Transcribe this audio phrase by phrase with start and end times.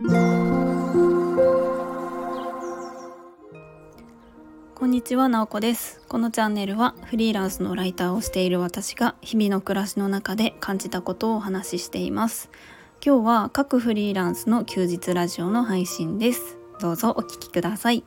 [0.00, 0.06] こ
[4.84, 6.00] んにちは、なおこです。
[6.06, 12.48] このチャンネルはフリーランスのライターをしている私が日々の暮らしの中で感じたことをお話ししています。
[13.04, 16.58] 今日は各フリーランスの休日ラジオの配信です。
[16.78, 18.04] どうぞお聞きください。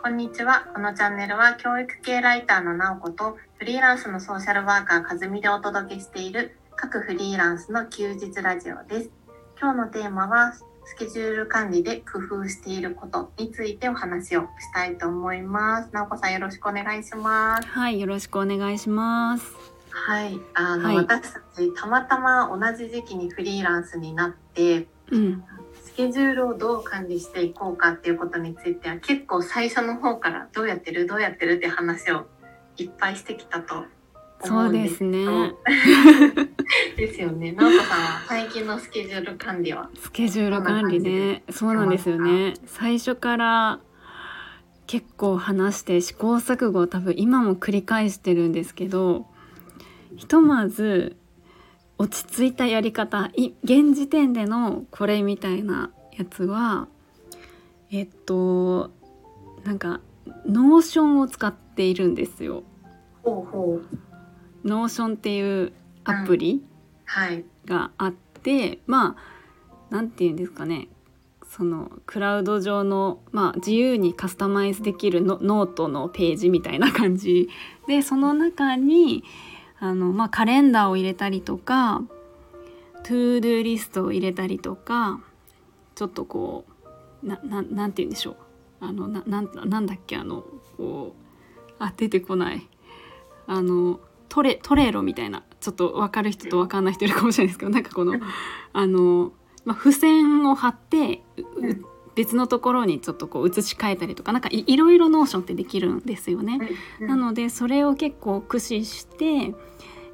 [0.00, 0.68] こんにちは。
[0.72, 9.10] このチャンネルは教育系ライターのなおことフリーランスのソーシャルワーカーかずみでお届けしている各フリーランスの休日ラジオです。
[9.58, 10.52] 今日のテーマは
[10.84, 15.90] スケジュール管理で工夫していることについてお話をしたいと思います。
[15.92, 17.68] なおこさんよろしくお願いします。
[17.68, 19.54] はい、よろしくお願いします。
[19.90, 20.40] はい。
[20.54, 25.44] あの、はい私たちたまたま同じ時期にフリーランスになってうん、
[25.84, 31.06] スケジュールをどう管理していこうかっていうことについては結構最初の方からどうやってる？
[31.06, 31.58] どうやってる？
[31.58, 32.26] って話を
[32.76, 33.84] いっぱいしてきたと思
[34.44, 35.24] そううんでですね。
[36.96, 37.52] ですよね。
[37.52, 39.88] 直子さんは最近のスケジュール管理は？
[39.98, 42.54] スケジュール管理ね、そうなんですよね。
[42.66, 43.80] 最初から
[44.86, 49.26] 結構話して試行錯誤を多分今も繰り返してるんですけど、
[50.16, 51.16] ひとまず
[51.98, 56.88] 落ち着いたやり方、い現時点でのこれみたいなやつは、
[57.90, 58.90] えっと
[59.64, 60.00] なんか
[60.46, 62.64] Notion を使っているんですよ。
[63.22, 63.82] ほうほう
[64.64, 65.72] Notion っていう
[66.04, 66.62] アプリ。
[67.04, 67.44] はい。
[67.64, 69.16] があってま
[69.90, 70.88] あなんて言うんですかね。
[71.48, 77.50] そのクラウド上の、まあ、自由にカスタマイズできるノノートのページみたいな感じ。
[77.86, 79.22] でその中に
[79.78, 82.02] あの、まあ、カレンダーを入れたりとか
[83.02, 85.20] ToDo リストを入れたりとか
[85.94, 86.64] ちょっとこ
[87.22, 88.36] うなななんて言うんでしょう。
[88.80, 90.44] あのななんなんだっけあの
[90.78, 91.14] こ
[91.68, 92.66] うあ出てこない。
[93.46, 94.00] あの
[94.32, 98.14] トレ Trello みたいなちょっと分かる人と分かんない人いるかもしれないですけどなんかこの
[98.72, 99.32] あの、
[99.66, 101.20] まあ、付箋を貼って
[102.14, 106.60] 別のところにちょっとこう移し替えたりとかなんかいいろいろ Notion ってできるんですよね。
[106.98, 109.54] なのでそれを結構駆使して、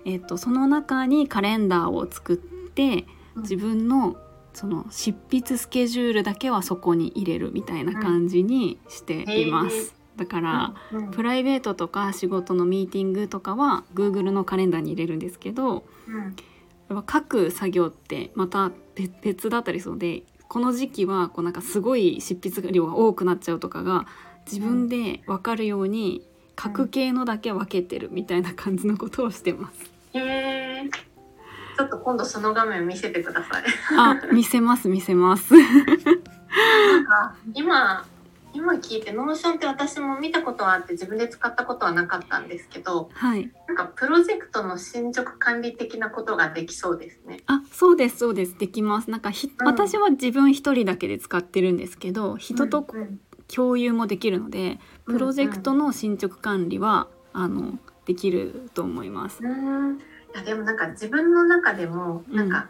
[0.04, 4.16] えっとその中にカレンダーを作って自分の
[4.52, 9.97] その執筆スケジュールだけはそこに入れるみたいな感じにしています。
[10.18, 16.36] だから、うんうんプライベートとか仕事のミーティングとかは Google のカレンダーに入れるんですけどうん
[16.88, 24.06] やっぱ書く作業ってまた別別だったりするのでこの時期はこうなんかすごい執筆量が多くなっちゃうとかが
[24.50, 26.26] 自分で分かるように
[26.60, 29.90] 書く系のだけ分けてるみたいな感じのことをしてます。
[30.12, 33.64] ちょっと今度その画面見せてください。
[33.96, 35.54] あ見せます見せます。
[35.54, 38.04] なんか今
[38.54, 47.38] 今聞いて Notion って私も見たことはあって自分で使ったことはなかったんですけどはいなんかプロジェクトの進捗管理的なことができそうですね。
[47.46, 49.10] あそうですそうですできます。
[49.10, 53.20] なんかひ、うん私は自分一人だけで使ってるんですけど人とうんうん
[53.54, 59.38] 共有もできるのでうんプロジェクトの進捗管理は、あのできると思います。
[59.42, 60.00] うんい
[60.34, 62.68] やでもなんか自分の中でもなんか、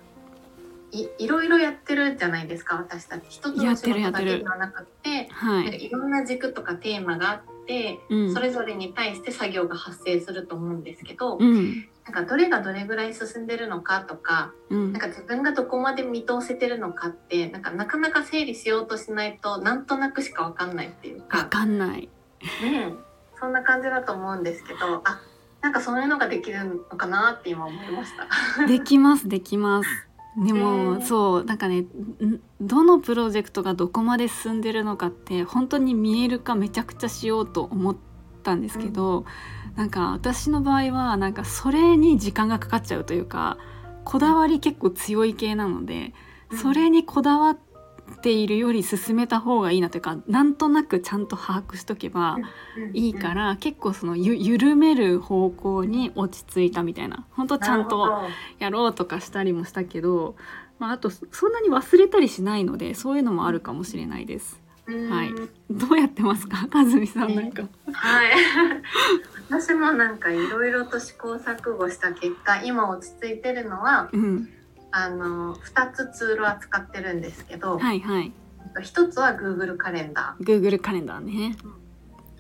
[0.91, 3.25] いいろいろやってるじゃないですか私たち。
[3.29, 14.93] 一つの仕事だけではなくてはい、いろんな軸とかテーマがあって、うん、それぞれに対して作業が発生すると思うんですけど、うん、なんかどれがどれぐらい進んでるのかとかうん。
[14.93, 22.01] なん、か自分がどこまで見通せてるのかってなんかなかなか整理しようとしないとなんとなくしかわかんないっていうわか、かんない。
[22.01, 22.09] ね
[22.63, 22.93] え、
[23.39, 25.21] そんな感じだと思うんですけどあ
[25.61, 28.67] なんかそういうのができるのかなって今思いました。
[28.67, 30.08] できますできます。
[30.37, 31.89] でへもーそうなんかねん
[32.61, 37.97] どのプロジェクトがどこまで進んでるのかって本当に見える化めちゃくちゃしようと思っ
[38.43, 39.25] たんですけど、
[39.75, 43.59] なんか私の場合はなんかそれに時間がかかっちゃうというか
[44.05, 46.15] こだわり結構強い系なので、
[46.63, 47.68] それにこだわって
[48.25, 52.39] いるより進めた方がいいなというかなんとなくちゃんと把握しとけば
[52.93, 57.27] いいか、ら、結構そのゆ緩める方向に落ち着いたみたいな。
[57.31, 58.23] 本当ちゃんと
[58.59, 60.37] やろうとかしたりもしたけど、
[60.79, 64.61] まあ、あとそそんなに忘れたりしないのでそういうのもあるかもしれないです。
[64.87, 65.31] はい。
[65.71, 66.67] どうやってますか？
[66.67, 67.63] かずみさんなんか。
[67.93, 68.33] はい。
[69.51, 74.49] 私もなんかいろいろと試行錯誤した結果、今落ち着いてるのは、うん、
[75.05, 78.33] あの2つツールは使ってるんですけど、はいはい。
[78.83, 81.57] 一つは Google カレンダ Google カレンダーね。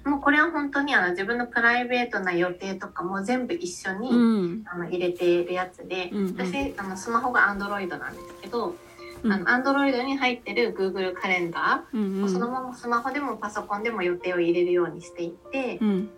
[0.05, 0.08] ー。
[0.08, 4.64] もうこれは本当にあの自分のプライベートな予定とかも全部一緒に、うん。
[4.66, 8.75] あの入れているやつで、うんうん私あのスマホが Android なんですけど、
[9.22, 12.32] うんあの Android に入ってる Google カレンダうんー、うん。
[12.32, 16.10] そのままスマホでもパソコンでも予定を入れるようにしていて、うん。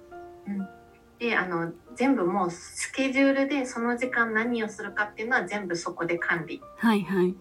[1.20, 7.34] であの全部もうスケジュールでその時間何をするかっていうのは全部そこで管理はいはい。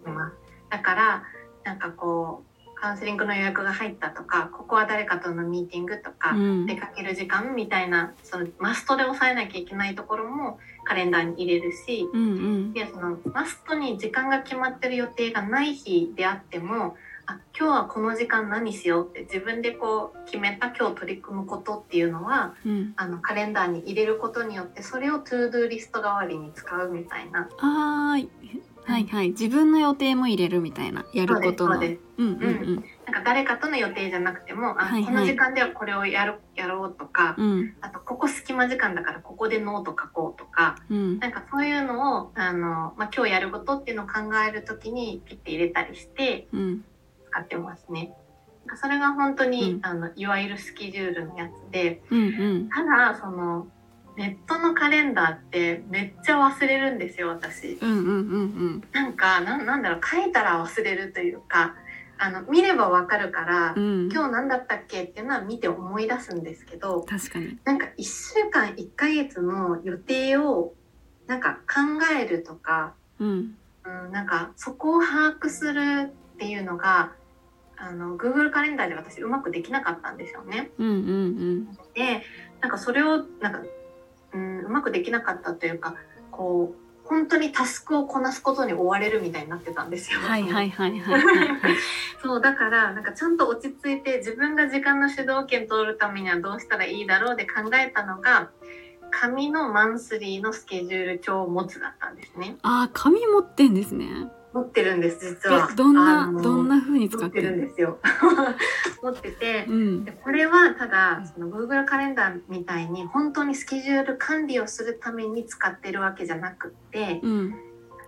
[0.68, 1.22] だから
[1.64, 2.50] なんかこう
[2.80, 12.72] カウンセリングの予約が入ったとかここは誰かとのミーティングとか、うん出かける時間みたいなそのマストで抑えなきゃいけないところもカレンダーに入れるしうんうん。
[12.74, 16.96] でそのマストに時間が決まってる予定がない日であっても
[17.30, 22.92] あ今日はこの時間何しようって自分でこう決めた今日取り組むことっていうのはうん。
[22.96, 28.28] あのカレンダーに入れることによってそれを ToDo リスト代わりに使うみたいなあー
[28.84, 29.30] はいはい。
[29.30, 31.04] 自分の予定も入れるみたいな。
[31.14, 31.80] やることの。
[31.80, 32.84] そうんうんうん。
[33.06, 41.18] なんか誰かとの予定じゃなくてもあ、はいはいこの時間ではこれをやるやろうとか、うんあとここ隙間時間だからここでノート書こうとかうん。
[41.18, 44.12] なんかそういうのをあの、まあ、今日やることっていうのを考
[44.46, 46.84] えるときにピッて入れたりしてうん。
[47.30, 48.12] 使ってますね。
[48.80, 52.68] それが本当に、うんあのいわゆるスケジュールのやつでうんうん。
[52.68, 53.66] ただその
[54.16, 57.78] ネットのカレンダーってめっちゃ忘れるんですよ私。
[57.80, 61.74] うんうんうんなんかなんなんだろう書いたら忘れるというか
[62.18, 63.82] あの見ればわかるから、うん。
[63.82, 64.12] うん。
[64.12, 67.58] 今日何だったっけっていうのは見て思い出すんですけど確かに。
[67.64, 70.74] なんか1週間1ヶ月の予定を
[71.26, 71.80] なんか考
[72.14, 73.56] えるとか、うん。
[73.82, 77.12] うん、なんかそこを把握するっていうのが
[77.82, 80.70] あの Google カレンダーで私うまくできなかったんですよね。
[80.78, 82.22] うんうんで
[82.60, 83.62] なんかそれをなんか、
[84.34, 85.94] うん、うまくできなかったというか
[86.30, 90.20] こう本当にタスクをこなすことに追われるみたいになってたんですよ。
[90.20, 90.26] うん。
[90.26, 91.22] はいはいはいはい。
[92.22, 98.50] そうだからなんかちゃんと落ち着いて自分が時間の主導権取るためにはどうしたらいいだろうで考えたのが
[99.10, 102.56] 紙のマンスリーのスケジュール帳を持つだったんですね。
[102.62, 104.30] あー紙持ってんですね。
[104.52, 105.68] 持ってるんです実は。
[105.70, 107.98] えどんなどんな風に使 持っててるんるですよ。
[109.02, 109.72] 持っててう。
[109.72, 117.54] んでこれはただその Google カレンダーみたいに本当にスケジュール管理をするために使ってるわけじゃなくってうん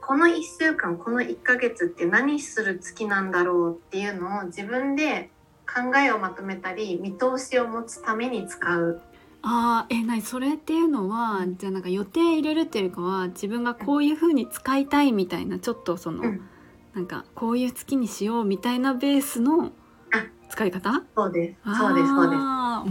[0.05, 5.31] この1週間この1ヶ月って何する月なんだろうっていうのを自分で
[5.65, 9.01] 考えをまとめたり見通しを持つために使う。
[9.43, 16.49] あーえなにそれっていうのはじゃあなんか予定入れるっていうよりかは自分がこういう風に使いたいみたいなちょっとその、うん
[16.95, 19.73] なんかこういう月にしようみたいなベースの
[20.13, 21.03] あ使い方？
[21.17, 22.31] そうですそうですそう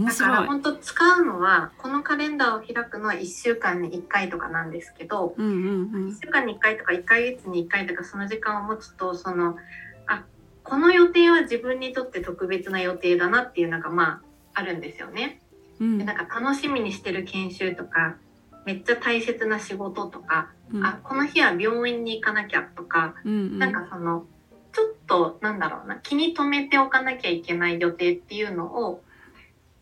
[0.04, 0.18] です。
[0.18, 0.44] だから。
[0.44, 5.46] 本当使うのはこのカレンダーを開くのは1週間に1回とかなんですけどうん
[5.92, 9.56] うん1週間に1回とか1ヶ月に1回とかその時間を持つとその
[10.08, 10.24] あ
[10.64, 14.20] この予定は自分にとって特別な予定だなっていうのがま
[14.54, 15.41] ああるんですよね。
[15.82, 15.98] うん。
[15.98, 18.16] でなんか楽しみにしてる研修とか
[18.64, 20.86] めっちゃ大切な仕事とか、うん。
[20.86, 23.58] あこの日は病院に行かなきゃとか、うんうん。
[23.58, 24.24] なんかその
[24.72, 29.02] ちょっとなんだろうな気に留めておかなきゃいけない予定っていうのを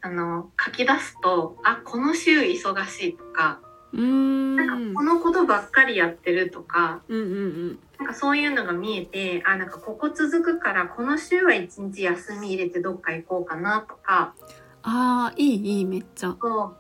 [0.01, 3.61] あの書き出すとあこの週忙しいとか
[3.97, 4.57] ん。
[4.57, 7.35] なんかこのことばっかりやってるとかうんうんう
[7.73, 7.79] ん。
[7.99, 14.35] なんかそういうのが見えてあなんかここ続くからこの週は一日休み入れてどっか行こうかなとか
[14.83, 16.37] あーいいいいめっちゃ。
[16.41, 16.77] そ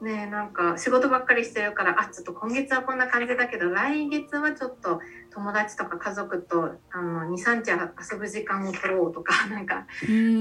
[0.00, 0.04] う。
[0.04, 5.00] ねなんか仕事ばっかりしてるからあちょっと今月はこんな感じだけど来月はちょっと
[5.32, 7.70] 友達とか家族とあの23日
[8.12, 9.86] 遊ぶ時間を取ろうとか なんか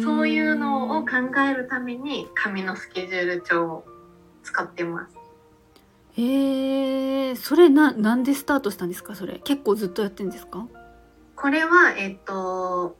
[0.03, 1.11] そういうのを考
[1.49, 3.85] えるために紙のスケジュール帳を
[4.43, 5.15] 使ってます。
[6.17, 9.39] えー、それななんでスタートしたんですかそれ。
[9.45, 10.67] 結構ずっとやってんですか？
[11.37, 12.97] これはえっと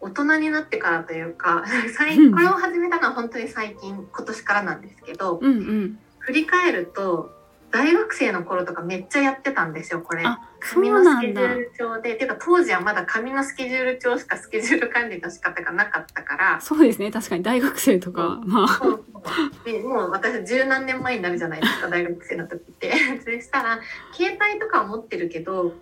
[0.00, 1.64] 大人になってからというか
[1.96, 2.32] 最うん。
[2.32, 5.98] これを始めたのは本当に最近今年からなんですけどうんうん。
[6.18, 7.36] 振り返ると
[7.70, 10.24] 大学生の頃とかめっちゃやってたんですよこれ。
[10.60, 17.10] 紙のスケジュール帳で、ていうか当時はまだ紙のスケジュール帳しかスケジュール管理の仕方がなかったから、そうですね。
[17.10, 18.68] 確かに大学生とか、まあ。
[18.68, 19.04] そう
[19.64, 22.92] でもう私十何年前になるじゃないですか 大学生の時って。
[23.22, 23.80] そしたら
[24.12, 25.74] 携帯とかは持ってるけど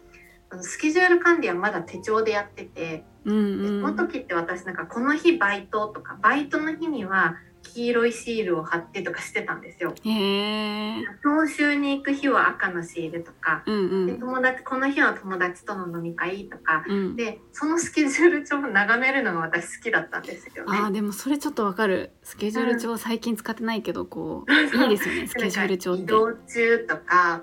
[0.60, 9.94] スケジュール管理はまだ手帳でやってて、うんでそのうん時って私なんかこの日バイトとかバイトの日には黄色いシールを貼ってとかしてたんですよ。
[10.04, 13.62] へえ教習に行く日は赤のシールとか。
[13.66, 14.06] うんうん。
[14.06, 17.16] で友達この日は友達との飲み会とかうん。
[17.16, 20.78] でそのスケジュール帳を眺めるのが私好きだったんですよね。
[20.78, 22.12] あーでもそれちょっとわかる。
[22.22, 26.02] スケジュール帳最近使ってないけどこう いいですよねスケジュール帳って。
[26.02, 27.42] 移動中とか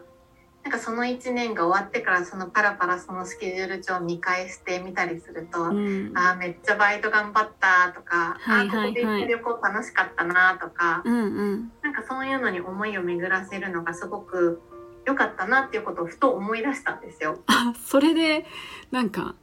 [0.63, 6.12] なんかその1年が終わってからそのパラパラそのスケジュール帳を見返してみたりすると、うん。
[6.15, 8.89] あーめっちゃバイト頑張ったとか、はいはいはい。
[8.89, 11.72] あーここで行った旅行楽しかったなとか、うんうん。
[11.82, 14.62] なんかそういうのに思いを巡らせるのがすごく
[15.06, 17.39] 良かったなっていうことをふと思い出したんですよ。
[17.48, 18.46] あそれで
[18.91, 19.36] なんか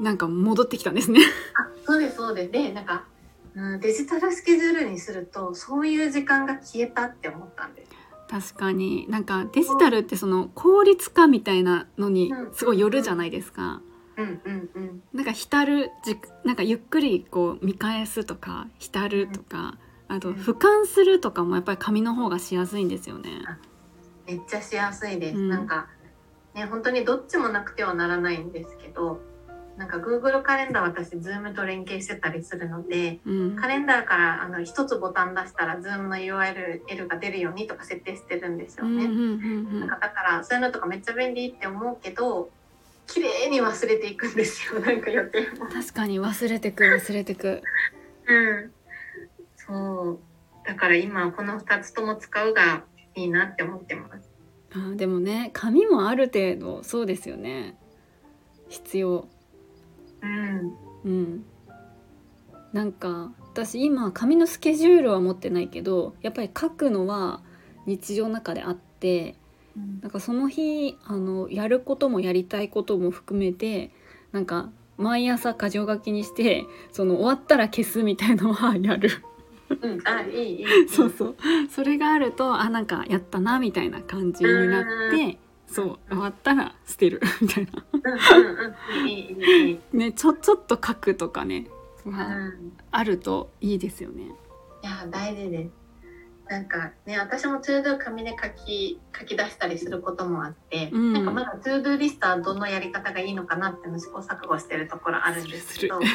[0.00, 1.20] なんか戻ってきたんですね。
[1.54, 2.50] あそうですそうです。
[2.50, 3.04] でなんか、
[3.54, 7.90] うん、デジタルスケジュールにするとそういう時間が消えたって思ったんです
[8.28, 9.06] 確かに。
[9.08, 13.82] なんかデジタルってその効率化みたいなのにすごいよるじゃないですか。
[14.16, 15.02] うんうんうん。
[15.12, 19.78] なんか浸るじなんかゆっくりこう見返すとか浸るとか、
[20.08, 20.34] あとうん。
[20.34, 23.30] 俯瞰するとかもやっぱり紙の方がしやすいんですよね。
[24.26, 25.48] めっちゃしやすいです、うん。
[25.48, 25.88] なんか
[26.54, 29.20] ね本当にどっちもなくてはならないんですけど
[29.76, 39.08] なんか Google カレンダー私 Zoom と連携してたりするのでうんカレンダーからあの一つボタン出したら Zoom の URL が出るようにとか設定してるんですよね。
[39.80, 42.50] なんかだからそういうのとかめっちゃ便利って思うけど
[43.06, 45.66] 綺麗に忘れていくんですよ なんか予定も。
[45.66, 47.62] 確かに忘れてく忘れてく。
[48.26, 48.72] うん、
[49.56, 50.18] そう
[50.66, 54.30] だから今この2つとも使うがいいなって思ってます。
[54.72, 57.76] あでもね紙もある程度そうですよね
[58.68, 59.28] 必要。
[60.24, 60.74] うん。
[61.04, 61.44] うん、
[62.72, 67.40] なんか私今紙のスケジュールは持ってないけどやっぱり書くのは
[67.86, 69.36] 日常の中であって
[70.00, 73.90] なんかその日あのやることもやりたいことも含めて
[74.32, 79.10] なんか毎朝箇条書きにしてその終わったら消すみたいのは やる。
[79.80, 80.88] うん、あいいいい。
[80.88, 81.36] そうそう。
[81.68, 85.38] それがあるとあなんかやったなみたいな感じになって
[85.74, 87.84] そう終わったら捨てる みたいな。
[89.92, 91.66] ねちょちょっと書くとかね、
[92.06, 94.26] うまあ、ん、あるといいですよね。
[94.82, 95.70] いや大事です。
[96.48, 101.12] なんかね私も ToDo 紙で書き書き出したりすることもあって、うん。
[101.12, 106.06] なんかまだ ToDo リストはどのやり方がいいのかなってのを試行錯誤してるところあるんですけどす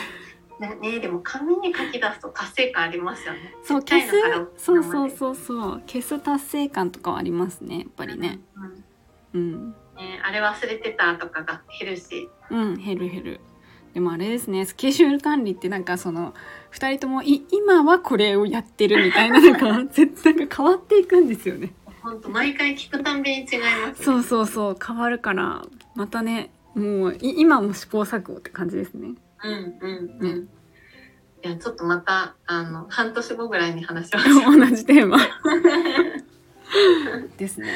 [0.61, 3.55] ねねでも紙に書き出すと達成感ありますよね。
[3.63, 4.11] そう消す。
[4.55, 5.81] そうそうそうそう。
[5.85, 8.39] 消す達成感とかはありますねやっぱりね。
[8.55, 8.83] うんうん
[9.37, 13.39] ねあれ忘れてたとかが減るしうん減る減る。
[13.93, 16.33] でもあれですねスケジュール管理ってなんかその
[16.73, 21.73] 2人ともい今はこれをやってるみたいな なんか絶対変わっていくんですよね。
[22.01, 29.15] 本当毎回聞くたんびに違います、ね、そうそうそう変わるからまたねもうい今も試行錯誤って感じですね。
[29.43, 30.37] うんうんうねん。
[30.37, 30.47] い
[31.41, 34.55] やちょっとまたあの半年後ぐらいに話しましょう。
[34.57, 35.17] 同じテーマ
[37.37, 37.67] ですね。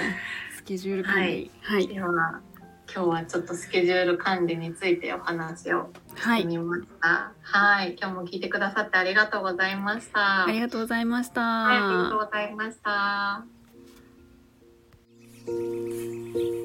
[0.63, 2.39] スケジュール管理はいでは
[2.93, 7.33] 今日はちょっとスケジュール管理についてお話をはい、してみました。
[7.41, 10.45] はい、今日も聞いてくださってありがとうございました。
[10.45, 11.41] ありがとうございました。
[11.41, 12.77] はい、ありがとうございまし
[16.57, 16.62] た。